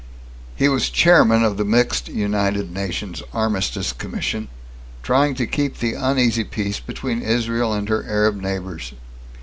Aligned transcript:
He 0.55 0.67
was 0.67 0.89
chairman 0.89 1.43
of 1.43 1.57
the 1.57 1.63
mixed 1.63 2.07
United 2.07 2.71
Nations 2.73 3.21
armistice 3.33 3.93
commission 3.93 4.47
trying 5.03 5.35
to 5.35 5.45
keep 5.45 5.77
the 5.77 5.93
uneasy 5.93 6.43
peace 6.43 6.79
between 6.79 7.21
Israel 7.21 7.71
and 7.71 7.87
her 7.87 8.03
Arab 8.09 8.37
neighbors. 8.41 8.93